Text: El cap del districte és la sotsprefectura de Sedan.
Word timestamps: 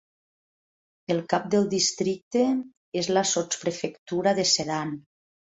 El 1.15 1.19
cap 1.33 1.45
del 1.55 1.67
districte 1.75 2.47
és 3.03 3.13
la 3.19 3.25
sotsprefectura 3.35 4.35
de 4.41 4.51
Sedan. 4.57 4.99